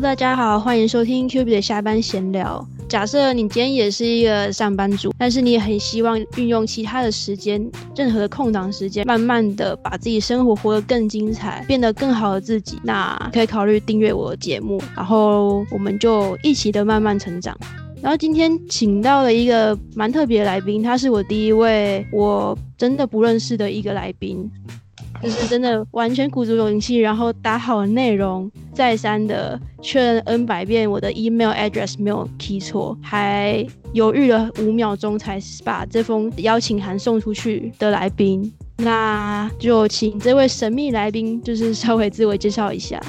[0.00, 2.62] 大家好，欢迎收听 Q B 的下班闲聊。
[2.86, 7.66] 假设你今天也是一个上班族，但是你也很希望运用其他的时间，
[7.96, 17.56] 任何的空档时间，慢慢的把自己生活活得更精彩，变得更好的自己，那可以考虑订阅我的节目，然后我们就一起的慢慢成长。
[18.02, 24.48] 然后今天请到了一个蛮特别的来宾，他是我第一位我真的不认识的一个来宾。
[25.22, 43.00] 就是真的完全鼓足勇气，然后打好了内容，再三的确认 N 百遍我的 email address 没有 key 错，还犹豫了五秒钟才把这封邀请函送出去的来宾，那就请这位神秘来宾就是稍微自我介绍一下。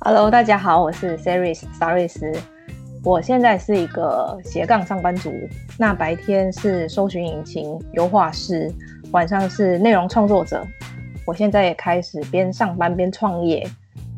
[0.00, 2.38] Hello，大家好，我是 Saris Saris，
[3.02, 5.30] 我现在是一个斜杠上班族，
[5.78, 8.72] 那白天是搜寻引擎优化师。
[9.14, 10.66] 晚上是内容创作者，
[11.24, 13.64] 我现在也开始边上班边创业，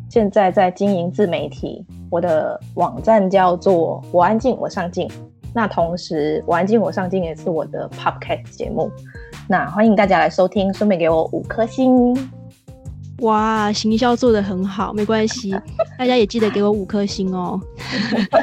[0.09, 5.07] 现在在经营自媒体，我的网站叫做“我安静我上镜”。
[5.53, 8.91] 那同时，“我安静我上镜”也是我的 podcast 节目，
[9.47, 12.17] 那欢迎大家来收听，顺便给我五颗星。
[13.19, 15.51] 哇，行销做的很好，没关系，
[15.99, 17.61] 大家也记得给我五颗星哦，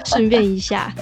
[0.06, 0.94] 顺便一下。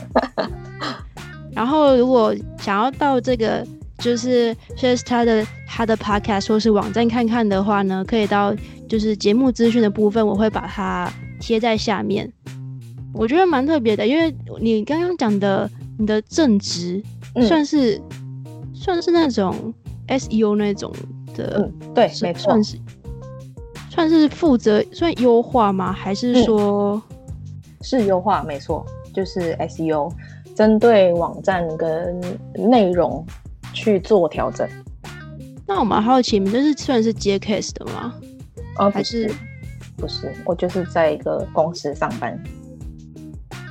[1.52, 3.68] 然后，如果想要到这个。
[4.02, 8.54] 就是 just 他的他的 podcast 或是网站看看的话呢，可以到
[8.90, 12.30] 就是节目资讯的部分，我会把它贴在下面。
[13.14, 17.02] 我觉得蛮特别的，因为你刚刚讲的你的正职
[17.48, 18.02] 算是
[18.74, 19.74] 算是那种
[20.08, 20.92] SEO 那种
[21.36, 22.78] 的，对，没错，算是
[23.90, 25.92] 算是负责算优化吗？
[25.92, 27.02] 还是说
[27.82, 28.44] 是优化？
[28.44, 30.12] 没错，就是 SEO
[30.56, 32.20] 针对网站跟
[32.56, 33.26] 内容。
[33.74, 34.68] 去做调整。
[35.68, 38.14] 那我蛮好奇，你们这是算是接 case 的吗？
[38.78, 39.32] 哦，还是
[39.98, 40.32] 不是？
[40.46, 42.38] 我就是在一个公司上班。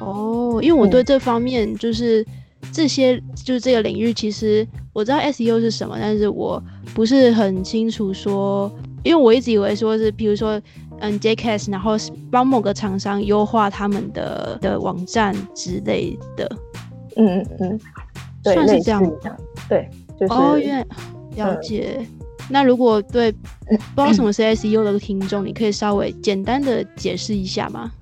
[0.00, 2.24] 哦，因为我对这方面就是
[2.72, 6.62] 这些就是这个领域，其实我知道 SEO 是什么，但是我
[6.94, 8.70] 不是很清楚说，
[9.02, 10.60] 因为我一直以为说是，比如说
[11.00, 11.96] 嗯，Jcase，然后
[12.30, 16.50] 帮某个厂商优化他们的的网站之类的。
[17.16, 17.80] 嗯嗯嗯。
[18.42, 19.02] 算是这样，
[19.68, 20.86] 对，就是哦，原
[21.36, 22.04] 了解。
[22.48, 27.92] 那如果对不知道什么是 SEO 的听众，你可以稍微简单的解释一下吗？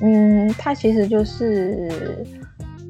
[0.00, 2.26] 嗯，它其实就是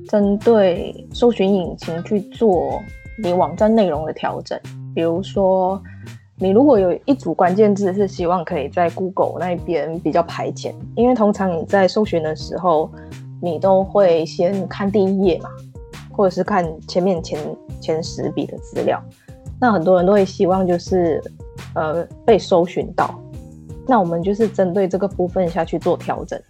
[0.09, 2.83] 针对搜寻引擎去做
[3.23, 4.59] 你网站内容的调整。
[4.95, 5.81] 比如说，
[6.37, 12.91] 你如果有一组关键字是希望可以在 Google 那边比较排前，因为通常你在搜寻的时候，
[13.43, 15.51] 你都会先看第一页嘛。
[16.17, 17.39] 或者是看前面前
[17.81, 19.03] 前十笔的资料，
[19.61, 21.21] 那很多人都会希望就是
[21.75, 23.21] 呃被搜寻到，
[23.89, 26.41] 那我们就是针对这个部分下去做调整。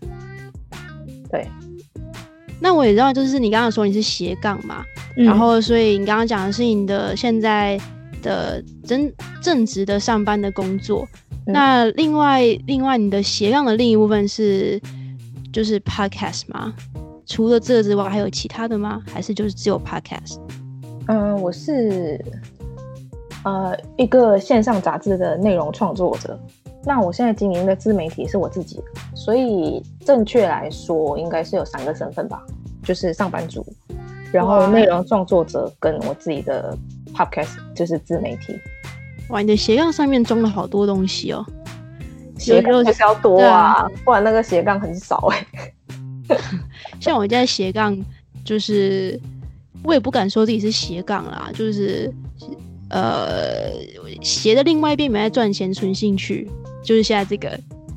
[1.30, 1.48] 对，
[2.60, 4.84] 那我也知道，就是你刚刚说你是斜杠嘛，
[5.16, 7.80] 然后所以你刚刚讲的是你的现在
[8.22, 9.10] 的正
[9.40, 11.08] 正职的上班的工作，
[11.46, 14.80] 那另外另外你的斜杠的另一部分是
[15.52, 16.74] 就是 podcast 吗？
[17.26, 19.02] 除了这之外，还有其他的吗？
[19.12, 20.38] 还是就是只有 podcast？
[21.06, 22.22] 嗯，我是
[23.44, 26.38] 呃一个线上杂志的内容创作者。
[26.86, 28.78] 那我现在经营的自媒体是我自己，
[29.14, 32.42] 所以正确来说，应该是有三个身份吧，
[32.82, 33.64] 就是上班族，
[34.30, 36.76] 然后内容创作者跟我自己的
[37.14, 38.54] podcast 就是自媒体。
[39.30, 41.42] 哇，你的斜杠上面装了好多东西哦，
[42.36, 45.46] 斜杠是要多啊，不然那个斜杠很少哎。
[47.00, 47.96] 像我在斜杠，
[48.44, 49.18] 就是
[49.82, 52.12] 我也不敢说自己是斜杠啦，就是
[52.90, 53.72] 呃
[54.22, 56.48] 斜的另外一边没在赚钱，纯兴趣，
[56.82, 57.48] 就是现在这个，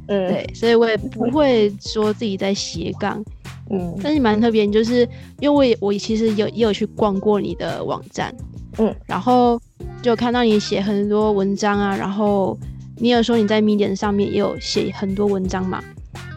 [0.07, 3.23] 嗯，对，所以我也不会说自己在斜杠，
[3.69, 5.07] 嗯，但是蛮特别，就是
[5.39, 8.33] 因为我也我其实有也有去逛过你的网站，
[8.77, 9.62] 嗯，然后
[10.01, 12.57] 就看到你写很多文章啊，然后
[12.97, 15.83] 你有说你在 Medium 上面也有写很多文章嘛，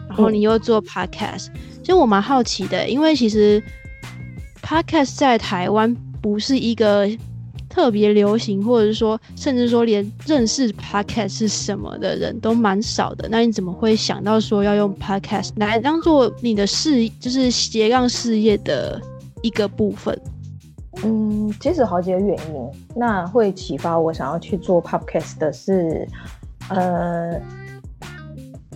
[0.07, 1.47] 然后你又做 Podcast。
[1.81, 3.61] 其实我蛮好奇的，因为其实
[4.61, 7.09] podcast 在台湾不是一个
[7.67, 13.27] 特别流行，或者是说，甚至说连认识 podcast 是什么的人都蛮少的。
[13.29, 19.01] 那你怎么会想到说要用 podcast 来当做你的事，就是斜杠事业的
[19.41, 20.19] 一个部分？
[21.03, 22.69] 嗯，其实好几个原因。
[22.95, 26.07] 那会启发我想要去做 podcast 的是，
[26.69, 27.41] 呃。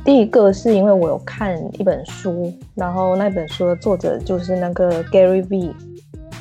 [0.06, 5.74] 第一个是因为我有看一本书，然后那本书的作者就是那个 Gary V，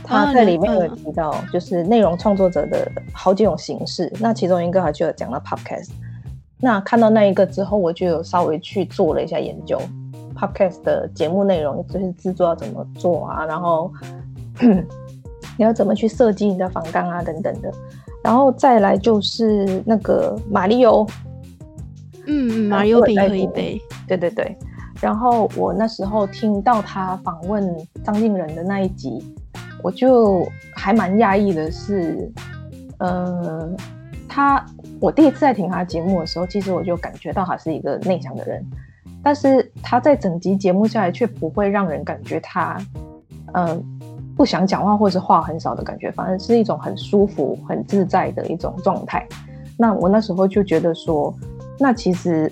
[0.04, 4.12] 他在里面有提到，就是内容创作者的好几种形式。
[4.20, 5.88] 那其中一个他就有讲到 Podcast。
[6.60, 9.80] 那看到那一个之后，我就有稍微去做了一下研究
[10.38, 13.90] ，podcast 的节目内容就是制作要怎么做啊，然后
[14.60, 17.72] 你要怎么去设计你的访纲啊等等的，
[18.22, 21.06] 然后再来就是那个马里欧，
[22.26, 24.56] 嗯，马里欧比喝一杯，对对对。
[25.00, 29.22] 然后我那时候听到他访问张敬仁的那一集，
[29.82, 32.32] 我就还蛮讶异的是，
[32.98, 33.68] 呃，
[34.28, 34.64] 他
[35.00, 38.64] 我第一次在听他节目的时候，其实我就感觉到他是一个内向的人，
[39.22, 42.80] 但是他在整集节目下来却不会让人感觉他，
[43.52, 43.84] 嗯，
[44.36, 49.26] 不想讲话或者是话很少的感觉，反而是一种很舒服、很自在的一种状态。
[49.76, 51.34] 那我那时候就觉得说，
[51.78, 52.50] 那其实。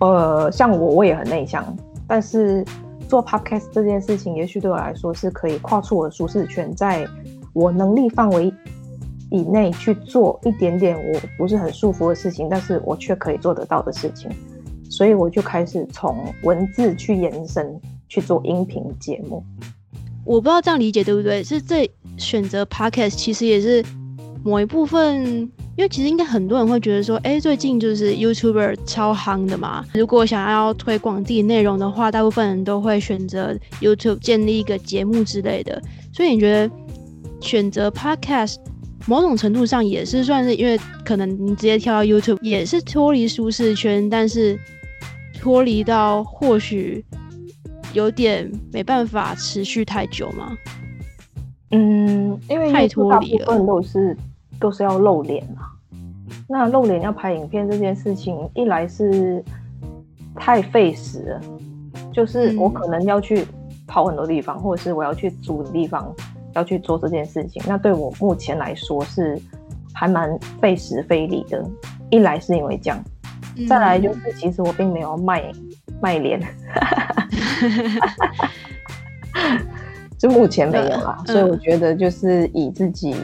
[0.00, 1.64] 呃，像我，我也很内向，
[2.06, 2.62] 但是
[3.08, 7.08] 做 podcast 这件事情，也许对我来说是可以跨出我的舒适圈，在
[7.54, 8.52] 我能力范围
[9.30, 14.28] 以内去做一点点我不是很舒服的事情，但是我却可以做得到的事情，
[14.90, 19.42] 所以我就开始从文字去延伸去做音频节目。
[20.24, 21.42] 我不知道这样理解对不对？
[21.42, 23.82] 是这选择 podcast 其实也是
[24.42, 25.50] 某一部分。
[25.76, 29.84] 因为其实应该很多人会觉得说，哎，最近就是 YouTuber 超夯的嘛。
[29.94, 35.82] 如果想要推广自己内容的话，大部分人都会选择 YouTube 建立一个节目之类的。
[36.12, 36.74] 所以你觉得
[37.40, 38.56] 选择 Podcast
[39.06, 44.56] 某种程度上也是算是，因为可能你直接跳到 YouTube 也是脱离舒适圈，但是
[45.40, 47.04] 脱离到或许
[47.92, 50.56] 有点没办法持续太久吗？
[51.72, 54.16] 嗯，因为太脱离了，大部分都是。
[54.64, 55.68] 都是要露脸啊，
[56.48, 59.44] 那露脸要拍影片这件事情，一来是
[60.36, 61.40] 太费时了，
[62.10, 63.46] 就是我可能要去
[63.86, 66.10] 跑很多地方，或者是我要去租的地方
[66.54, 69.38] 要去做这件事情，那对我目前来说是
[69.92, 71.62] 还蛮费时费力的。
[72.08, 72.98] 一来是因为这样，
[73.68, 75.52] 再来就是其实我并没有卖
[76.00, 76.40] 卖脸，
[80.16, 83.14] 就目前没有啦，所以我觉得就是以自己。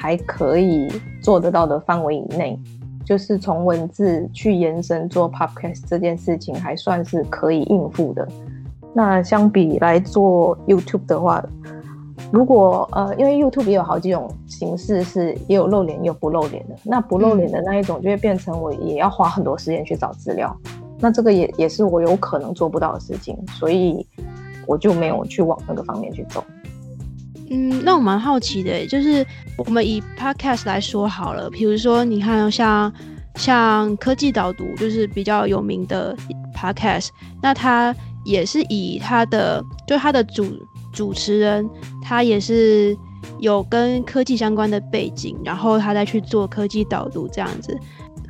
[0.00, 0.88] 还可以
[1.22, 2.58] 做得到的范围以内，
[3.04, 8.26] 就是从文字去延伸做 podcast 这件事情，还算是可以应付的。
[8.94, 11.44] 那相比来做 YouTube 的话，
[12.32, 16.74] 如果呃，因为 YouTube 也有好几种形式，是也有露脸，也有不露脸的。
[16.82, 20.56] 那不露脸的那一种，就会变成我也要花很多时间去找资料。
[20.98, 24.06] 那这个也也是我有可能做不到的事情，所以
[24.66, 26.42] 我就没有去往那个方面去走。
[27.50, 29.26] 嗯，那我蛮好奇的，就是
[29.58, 32.92] 我们以 podcast 来说好了，比如说你看像
[33.34, 36.16] 像科技导读，就是比较有名的
[36.56, 37.08] podcast，
[37.42, 37.94] 那他
[38.24, 40.46] 也是以他的就他的主
[40.92, 41.68] 主持人，
[42.00, 42.96] 他也是
[43.40, 47.76] 有跟科技相关的背景，然后他再去做科技导读这样子。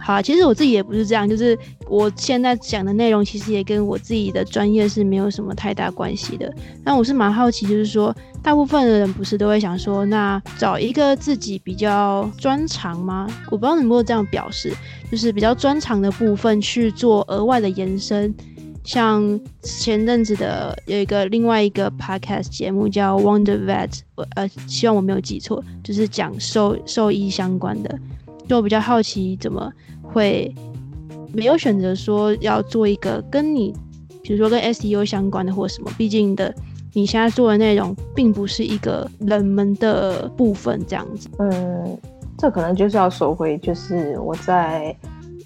[0.03, 1.57] 好，其实我自己也不是这样，就是
[1.87, 6.53] 我现在讲的内容其实也跟我自己的专业是没有什么太大关系的。
[6.83, 13.29] 但我是蛮好奇，就是说，大部分的人不是都会想说，那找一个自己比较专长吗？
[13.51, 14.73] 我不知道能不能这样表示，
[15.11, 18.35] 就是比较专长的部分去做额外的延伸。
[18.83, 27.99] 像前阵子的有一个另外一个 podcast 节目叫 Wonder Vet，我呃希望我没有记错，就是讲兽兽医相关的。
[28.51, 29.73] 就比较好奇，怎么？
[30.03, 30.53] 会
[31.33, 33.73] 没有选择说要做一个跟你，
[34.25, 36.53] 比如说跟 SEO 相关的或什么，毕竟的
[36.93, 41.29] 你现在做的内容并不是一个冷门的部分，这样子。
[41.39, 41.97] 嗯，
[42.37, 44.93] 这可能就是要收回，就是我在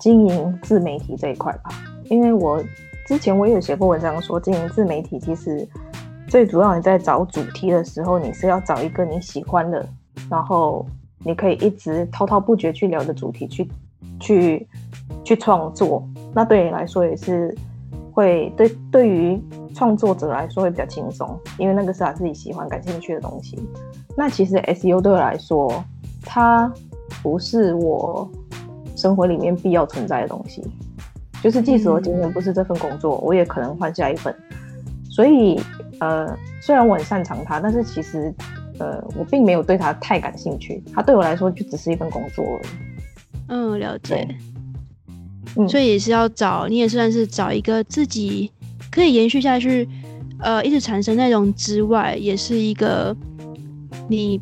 [0.01, 1.69] 经营自媒体这一块吧。
[2.09, 2.65] 因为我
[3.07, 5.69] 之前我有写过文章说，经营自媒体其实
[6.27, 9.87] 最主要你在找主题的时候，你是要找一个你喜欢的，
[10.31, 10.87] 然后
[11.25, 13.69] 你可以一直滔滔不绝去聊的主题去。
[14.21, 14.67] 去
[15.25, 17.55] 去创作，那对你来说也是
[18.13, 19.39] 会对对于
[19.75, 23.59] 创作者来说会比较轻松，因为那个是他自己喜欢、感兴趣的东西。
[24.17, 25.83] 那其实 S U 对我来说，
[26.23, 26.73] 它
[27.23, 28.31] 不是我
[28.95, 30.63] 生活里面必要存在的东西。
[31.43, 34.35] 就是即使我今天不是这份工作，我也可能换下一份。
[35.11, 35.61] 所以，
[35.99, 38.33] 呃，虽然我很擅长它，但是其实，
[38.79, 40.83] 呃，我并没有对他太感兴趣。
[40.93, 42.67] 他对我来说就只是一份工作而已。
[43.49, 44.27] 嗯，了解。
[45.69, 48.51] 所以也是要找你，也算是找一个自己
[48.91, 49.89] 可以延续下去，
[50.41, 53.17] 呃，一直产生内容之外，也是一个
[54.09, 54.41] 你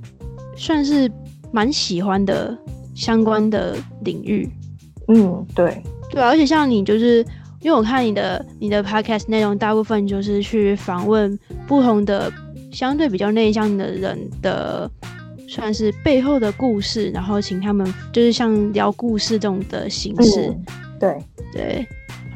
[0.56, 1.10] 算是
[1.50, 2.56] 蛮喜欢的
[2.94, 4.48] 相关的领域。
[5.08, 7.18] 嗯，对，对，而且像你，就是
[7.60, 12.32] 因为我看你的你的 podcast 内容，大部分就是去访问不同的
[12.72, 14.90] 相对比较内向的人的。
[15.48, 20.50] 算是背后的故事，然后请他们就是像聊故事这种的形式，
[20.98, 21.14] 对
[21.52, 21.86] 对，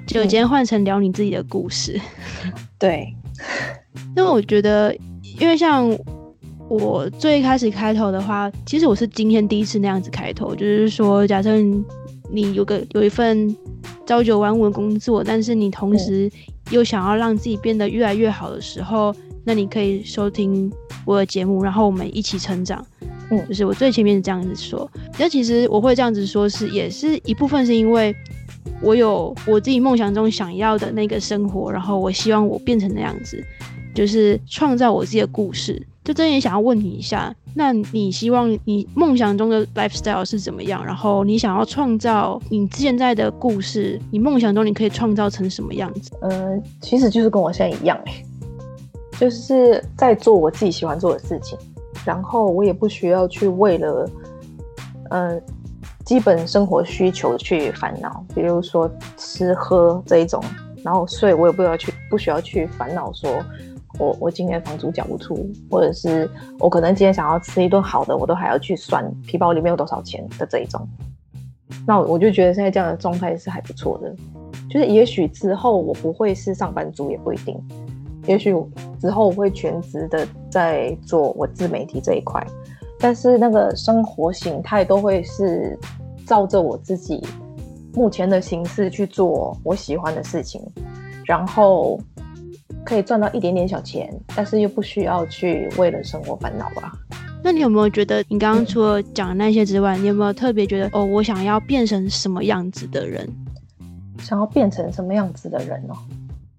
[0.07, 1.99] 就今天换成聊你自己的故事。
[2.79, 3.11] 对，
[4.15, 4.95] 因为我觉得，
[5.41, 5.89] 因为像
[6.69, 11.53] 我最开始开头的话，其实我是今天第一次那样子开头，就是说，假设
[12.31, 13.57] 你有个有一份
[14.05, 16.31] 朝九晚五的工作，但是你同时
[16.69, 20.71] 又想要让自己变得越来越好的时候，那你可以收听
[21.07, 22.85] 我的节目，然后我们一起成长。
[23.31, 24.89] 嗯就是我最前面是这样子说，
[25.19, 28.15] 那其实我会这样子说，是也是一部分是因为
[28.81, 33.43] 我有我自己梦想中想要的那个生活，然后我希望我变成那样子，
[33.95, 35.85] 就是创造我自己的故事。
[36.05, 40.87] 就真也想要问你一下，那你希望你梦想中的 lifestyle 是怎么样？
[40.87, 46.13] 然后你想要创造你现在的故事，你梦想中你可以创造成什么样子？
[46.23, 48.25] 嗯，其实就是跟我现在一样哎，
[49.19, 51.59] 就是在做我自己喜欢做的事情，
[52.05, 54.11] 然后我也不需要去为了，
[55.11, 55.41] 呃，
[56.05, 60.43] 基本生活需求去烦恼，比如说吃喝这一种，
[60.85, 63.43] 然后睡我也不要去不需要去烦恼说，
[63.99, 70.87] 我我今天房租缴不出，或者是我可能今天想要吃一顿好的，我都还要去算皮包里面有多少钱的这一种。
[71.87, 74.15] 那我就觉得现在这样的状态是还不错的，
[74.69, 77.59] 就是也许之后我不会是上班族，也不一定。
[78.27, 78.55] 也许
[79.01, 82.45] 之后我会全职的在做我自媒体这一块，
[82.99, 85.79] 但是那个生活形态都会是
[86.27, 87.25] 照着我自己
[87.95, 90.61] 目前的形式去做我喜欢的事情，
[91.25, 91.99] 然后
[92.85, 96.93] 可以赚到一点点小钱，但是又不需要去为了生活烦恼吧。
[97.43, 103.29] 那你有没有觉得，你刚刚除了讲那些之外，你有没有特别觉得，哦，我想要变成什么样子的人？
[104.19, 105.95] 想要变成什么样子的人哦？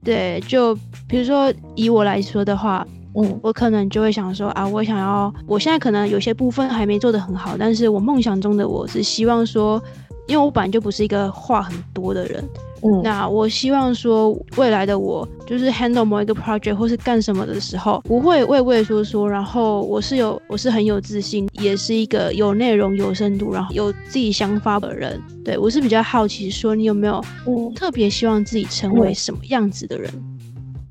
[0.07, 0.73] 对，就
[1.05, 2.87] 比如说以我来说的话，
[3.19, 9.81] 嗯我可能就会想说啊，我想要，我现在可能有些部分还没做得很好，但是我梦想中的我是希望说，
[10.27, 12.43] 因为我本来就不是一个话很多的人，
[12.83, 25.19] 嗯那我希望说未来的我就是 handle 某一个 project 或是干什么的时候，不会畏畏缩缩，然后我是有我是很有自信，也是一个有内容、有深度，然后有自己想法的人。
[25.43, 30.11] 对我是比较好奇，说你有没有嗯特别希望自己成为什么样子的人？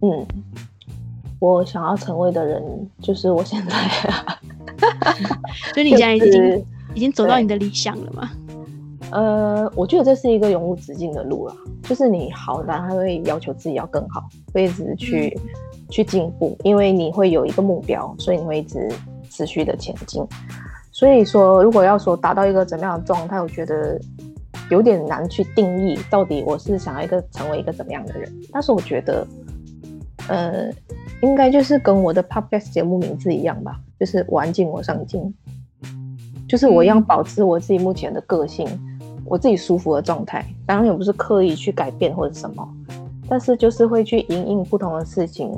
[0.02, 0.26] 嗯，
[1.38, 2.62] 我想要成为的人
[3.00, 3.75] 就是我现在
[4.11, 4.38] 啊。
[5.75, 6.64] 所以你现在已经、就是
[6.95, 8.31] 已经走到你的理想了吗？
[9.11, 15.38] 呃，我觉得这是一个永无止境的路啦，就是你好，难，还会要求自己要更好，会一直去、
[15.88, 18.90] 去进步，因为你会有一个目标，所以你会一直
[19.31, 20.26] 持续的前进。
[20.90, 23.99] 所以说，如果要说达到一个怎么样的状态，我觉得
[24.71, 28.31] 有点难去定义到底我是想要一个成为一个怎么样的人。
[28.50, 29.25] 但是我觉得，
[30.28, 30.71] 呃，
[31.23, 35.35] 应该就是跟我的 podcast 节目名字一样吧，就是我安静，我上进。
[36.49, 38.66] 就是我要保持我自己目前的个性，
[39.25, 40.47] 我自己舒服的状态。
[40.64, 42.68] 当然也不是刻意去改变或者什么，
[43.28, 45.50] 但是就是会去迎应不同的事情，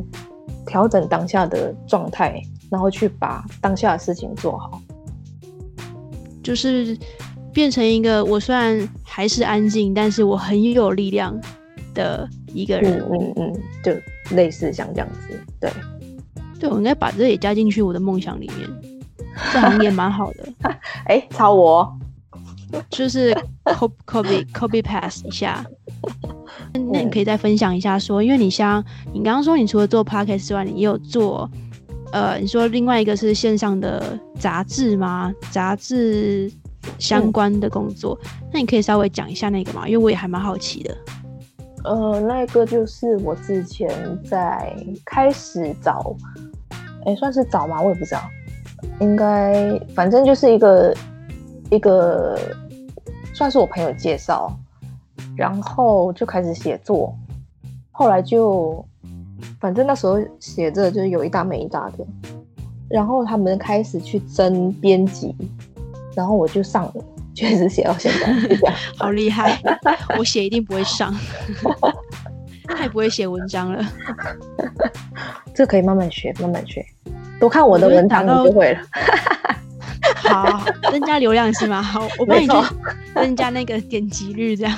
[0.67, 4.81] 调整当下的状态，然后去把当下的事情做好。
[6.43, 6.97] 就是
[7.53, 11.39] 变成一个我虽然还是安静，但是我很有力量
[11.93, 13.05] 的一个人。
[13.11, 13.93] 嗯嗯嗯，就
[14.31, 15.71] 类似像这样子，对。
[16.61, 18.69] 对，我应该把这也加进去我的梦想里面，
[19.53, 20.49] 这行业蛮好的，
[21.07, 21.99] 哎，抄我哦。
[22.91, 23.33] 就是
[23.65, 25.65] copy copy copy pass 一下。
[26.75, 31.49] 那你可以再分享一下说，因为你像你刚刚说，你除了做 podcast 之外，你也有做，
[32.13, 35.33] 呃，你说另外一个是线上的杂志吗？
[35.51, 36.51] 杂志
[36.99, 38.19] 相关的工作，
[38.53, 39.87] 那你可以稍微讲一下那个吗？
[39.89, 40.95] 因为我也还蛮好奇的。
[41.85, 43.89] 呃，那个就是我之前
[44.25, 46.15] 在开始找，
[47.07, 47.81] 哎，算是找吗？
[47.81, 48.21] 我也不知道，
[49.01, 50.95] 应该反正就是一个
[51.71, 52.39] 一个，
[53.33, 54.53] 算是我朋友介绍，
[55.37, 57.15] 然后就开始写作，
[57.93, 58.85] 后来就
[59.61, 62.07] 反正那时候写着就是有一搭没一搭的，
[62.89, 65.35] 然后他们开始去争编辑，
[66.15, 66.95] 然后我就上了。
[67.39, 68.35] 确实写到现在
[68.99, 69.61] 好厉害！
[70.19, 71.17] 我写一定不会上，
[72.67, 73.93] 太不会写文章了。
[75.55, 76.85] 这可以慢慢学，慢慢学，
[77.39, 78.81] 多看我的文章你就会了。
[80.17, 81.81] 好，增加流量是吗？
[81.81, 82.55] 好，我帮你去
[83.15, 84.77] 增加那个点击率，这样。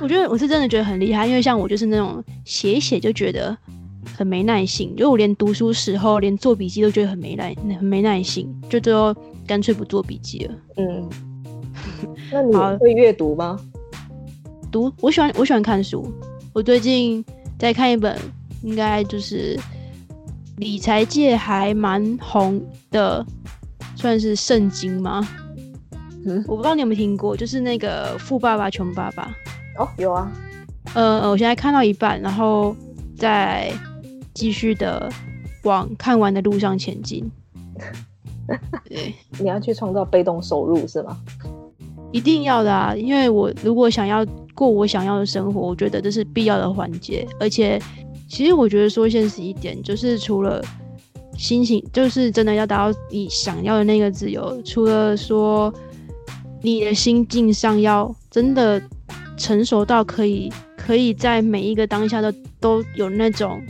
[0.00, 3.54] 我觉得我是真的觉得很厉害，因为像我就是那种写一写就觉得
[4.16, 9.14] 很没耐性，就我连读书时候连做笔记都觉得很没耐很没耐性，就最后
[9.46, 10.54] 干脆不做笔记了。
[10.76, 11.08] 嗯，
[12.32, 13.58] 那你会阅读吗？
[14.70, 16.12] 读，我喜欢我喜欢看书。
[16.52, 17.24] 我最近
[17.58, 18.18] 在看一本，
[18.62, 19.58] 应该就是
[20.56, 22.60] 理财界还蛮红
[22.90, 23.24] 的，
[23.94, 25.26] 算是圣经吗？
[26.26, 29.34] 嗯，我不知道你有没有听过，就是那个《富爸爸穷爸爸》。
[29.82, 30.30] 哦，有啊。
[30.94, 32.74] 呃，我现在看到一半，然后
[33.16, 33.72] 再
[34.34, 35.08] 继续的
[35.62, 37.30] 往看完的路上前进。
[38.88, 41.18] 对，你要去创造被动收入是吗？
[42.12, 42.94] 一定要的啊！
[42.94, 44.24] 因为我如果想要
[44.54, 47.26] 过我想要的生活，我觉得这是必要的环节。
[47.38, 47.78] 而且，
[48.28, 50.64] 其实我觉得说现实一点，就是除了
[51.36, 55.72] 心情，就是真的要达到你想要的那个自由，除了说
[56.62, 58.80] 你的心境上要真的
[59.36, 63.60] 成熟到可以可以在每一个当下都都有那种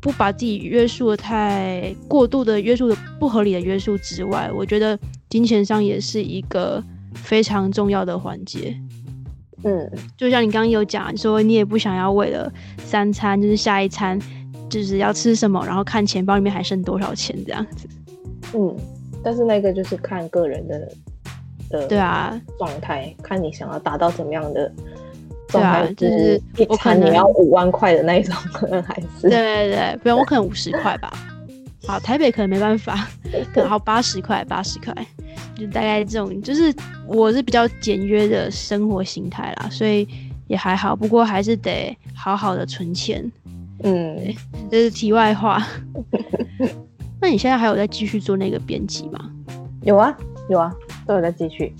[0.00, 6.82] 不把自己约束的太过度的约束的不合理的约束之外，我觉得金钱上也是一个。
[7.12, 8.72] 非常重要的环节，
[9.64, 12.50] 嗯，就像你刚刚有讲，说你也不想要为了
[12.84, 14.16] 三餐，就是下一餐
[14.68, 17.88] 就是要吃什么，然后看钱包里面还剩多少钱这样子，
[18.54, 18.76] 嗯，
[19.24, 20.92] 但是那个就是看个人的
[21.68, 22.40] 的对啊。
[22.56, 24.72] 状态，看你想要达到怎么样的
[25.50, 31.12] 对啊，就是我可能要五万块的那一种， 可能还是对对对，不用我可能五十块吧，
[31.86, 33.08] 好，台北可能没办法，
[33.52, 34.94] 可能好八十块，八十块。
[35.54, 36.74] 就大概这种，就是
[37.06, 40.08] 我是比较简约的生活形态啦，所以
[40.48, 40.96] 也还好。
[40.96, 43.30] 不过还是得好好的存钱。
[43.82, 44.16] 嗯，
[44.70, 45.62] 这是题外话。
[47.20, 49.30] 那你现在还有在继续做那个编辑吗？
[49.82, 50.16] 有啊，
[50.48, 50.72] 有啊，
[51.06, 51.74] 都有在继续。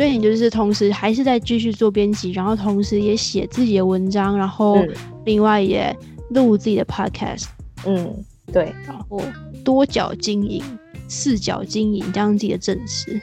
[0.00, 4.78] 所以你就是同时还是在继续做编辑，然后同时也写自己的文章，然后
[5.26, 5.94] 另外也
[6.30, 7.44] 录自己的 podcast。
[7.84, 8.10] 嗯，
[8.50, 9.20] 对，然后
[9.62, 10.64] 多角经营。
[11.06, 13.20] 四角经营，这样自己的正事，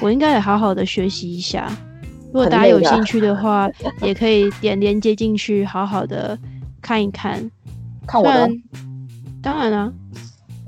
[0.00, 1.70] 我应该也好好的学习一下。
[2.28, 3.68] 如果大家有兴趣的话，
[4.00, 6.38] 也可以点连接进去，好好的
[6.80, 7.50] 看一看。
[8.06, 8.48] 看我的？
[9.42, 9.92] 当然了。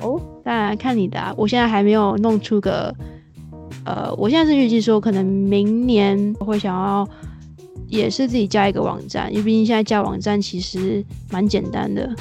[0.01, 1.35] 哦，当然看你的。
[1.39, 2.95] 我现在还没有弄出个，
[3.87, 7.09] 呃，我现在是预计说，可能明年会想要，
[7.89, 12.15] 也是自己加一个网站，因为毕竟现在加网站其实蛮简单的。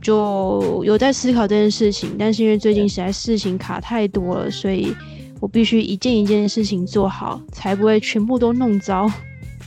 [0.00, 4.94] 就有在思考这件事情，但是因为最近实在事情卡太多了，所以
[5.40, 9.10] 我必须一件一件事情做好，才不会全部都弄糟。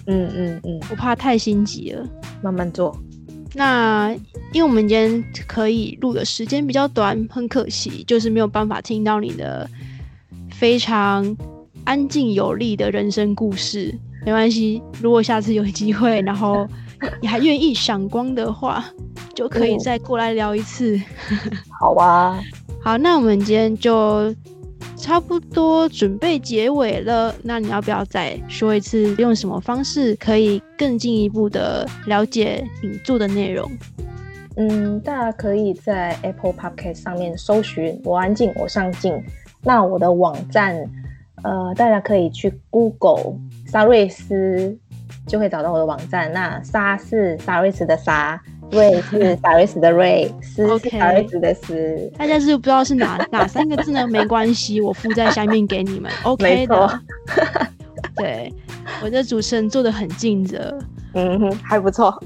[0.08, 2.04] 嗯嗯嗯，我怕太心急了，
[2.42, 2.98] 慢慢做。
[3.54, 4.12] 那
[4.54, 9.70] 因为我们今天可以录的时间比较短，很可惜，就是没有办法听到你的
[10.62, 11.36] 非常
[11.86, 13.98] 安静有力的人生故事。
[14.24, 16.68] 没关系，如果下次有机会，然后
[17.20, 18.86] 你 还愿意闪光的话。
[19.34, 21.02] 就可以再过来聊一次，
[21.80, 22.40] 好啊，
[22.84, 24.36] 好，那我们今天就
[24.96, 27.34] 差不多准备结尾了。
[27.42, 33.68] 那你要不要再说一次，用什么方式可以更进一步的了解你做的内容？
[34.58, 39.12] 嗯，大家可以在 Apple Podcast 上面搜寻“我安静，我上进”。
[39.64, 40.76] 那我的网站，
[41.44, 43.36] 呃，大家可以去 Google
[43.68, 44.78] 沙瑞斯，
[45.28, 46.32] 就会找到我的网站。
[46.34, 48.42] 那沙是沙瑞斯的沙。
[48.72, 52.12] 瑞是 沙瑞斯的瑞，斯是沙瑞斯的斯。
[52.18, 54.08] 大家是不知道是哪 哪三个字呢？
[54.08, 56.10] 没关系，我附在下面给你们。
[56.24, 57.00] OK 的。
[58.16, 58.54] 对，
[59.04, 60.80] 我的主持人做的很尽责。
[61.14, 62.18] 嗯哼，还不错。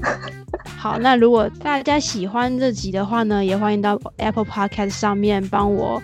[0.86, 6.00] 好，那如果大家喜欢这集的话呢，也欢迎到 Apple Podcast 上面帮我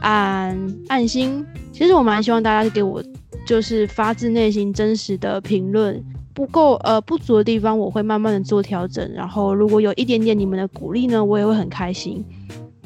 [0.00, 1.46] 按按心。
[1.72, 3.00] 其实我蛮希望大家给我
[3.46, 6.04] 就是发自内心真实的评论。
[6.34, 9.08] 不够呃不足的地方，我会慢慢的做调整。
[9.14, 12.24] 然后如果有一点点你们的鼓励呢，我也会很开心。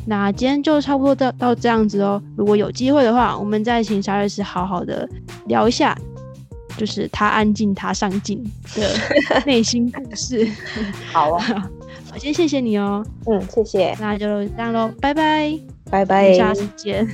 [0.05, 2.23] 那今天就差不多到到这样子哦。
[2.37, 5.09] 如果有机会的话，我们再请沙瑞斯好好的
[5.47, 5.97] 聊一下，
[6.79, 8.43] 就是他安静他上进
[8.75, 10.49] 的内心故事。
[11.13, 11.45] 好啊，
[12.11, 13.05] 好，先谢谢你哦。
[13.27, 13.95] 嗯，谢谢。
[14.01, 15.59] 那就这样喽，拜拜，
[15.91, 17.07] 拜拜，下次见。